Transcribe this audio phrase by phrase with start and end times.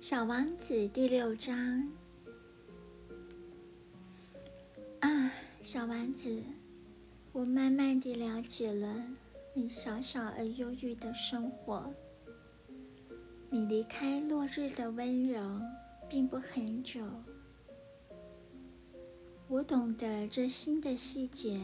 [0.00, 1.86] 小王子第六章
[5.00, 5.30] 啊，
[5.60, 6.42] 小王子，
[7.32, 9.04] 我慢慢地了解了
[9.52, 11.92] 你小小而忧郁的生活。
[13.50, 15.60] 你离开落日的温柔
[16.08, 17.04] 并不很久。
[19.48, 21.60] 我懂得这新的细节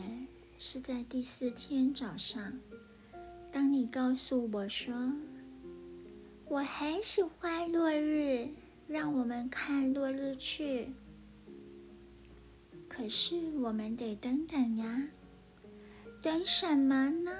[0.58, 2.52] 是在第四天早上，
[3.50, 5.10] 当你告诉我说。
[6.56, 8.48] 我很喜欢落日，
[8.88, 10.88] 让我们看落日去。
[12.88, 15.06] 可是我们得等等呀，
[16.22, 17.30] 等什么呢？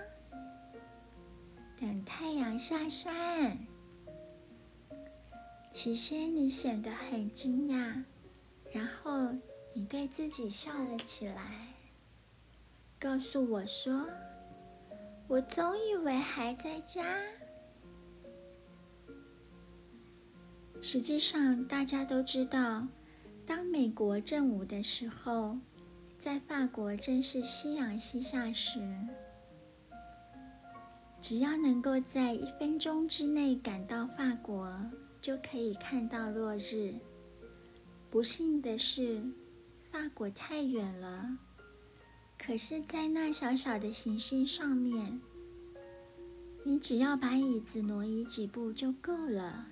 [1.81, 3.57] 等太阳下山。
[5.71, 8.05] 起先你显得很惊讶，
[8.71, 9.33] 然后
[9.73, 11.73] 你对自己笑了起来，
[13.01, 14.07] 告诉我说
[15.27, 17.03] ：“我总以为还在家。”
[20.83, 22.87] 实际上，大家都知道，
[23.45, 25.59] 当美国正午的时候，
[26.19, 28.81] 在法国正是夕阳西下时。
[31.21, 34.73] 只要能够在一分钟之内赶到法国，
[35.21, 36.95] 就可以看到落日。
[38.09, 39.21] 不幸的是，
[39.91, 41.37] 法国太远了。
[42.39, 45.21] 可是，在那小小的行星上面，
[46.63, 49.67] 你只要把椅子挪移几步就够了。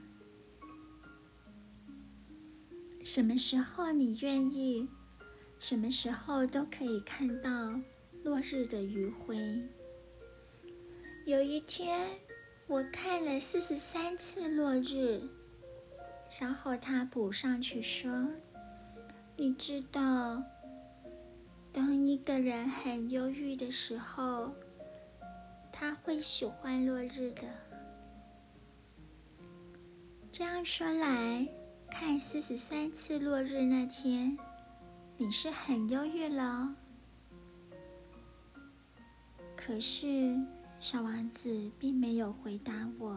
[3.05, 4.89] 什么时候你愿意，
[5.59, 7.79] 什么时候都可以看到
[8.23, 9.37] 落日的余晖。
[11.27, 12.09] 有一天，
[12.67, 15.21] 我看了四十三次落日。
[16.31, 18.11] 稍后他补上去说
[19.37, 20.43] ：“你知道，
[21.73, 24.51] 当一个人很忧郁的时候，
[25.71, 27.43] 他会喜欢落日的。”
[30.33, 31.47] 这样说来。
[31.97, 34.37] 看四十三次落日那天，
[35.17, 36.75] 你是很忧郁了。
[39.57, 40.37] 可是
[40.81, 43.17] 小王子并没有回答我。